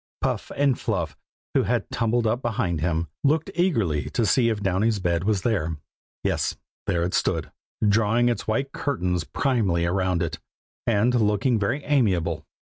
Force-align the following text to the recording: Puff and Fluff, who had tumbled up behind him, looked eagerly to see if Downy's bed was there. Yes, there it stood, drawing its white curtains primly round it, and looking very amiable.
Puff 0.19 0.51
and 0.57 0.79
Fluff, 0.79 1.15
who 1.53 1.61
had 1.61 1.87
tumbled 1.91 2.25
up 2.25 2.41
behind 2.41 2.81
him, 2.81 3.07
looked 3.23 3.51
eagerly 3.53 4.09
to 4.09 4.25
see 4.25 4.49
if 4.49 4.59
Downy's 4.63 4.97
bed 4.97 5.25
was 5.25 5.43
there. 5.43 5.77
Yes, 6.23 6.57
there 6.87 7.03
it 7.03 7.13
stood, 7.13 7.51
drawing 7.87 8.27
its 8.27 8.47
white 8.47 8.71
curtains 8.71 9.23
primly 9.23 9.85
round 9.85 10.23
it, 10.23 10.39
and 10.87 11.13
looking 11.13 11.59
very 11.59 11.83
amiable. 11.83 12.47